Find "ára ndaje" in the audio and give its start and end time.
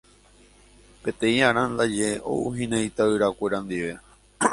1.47-2.09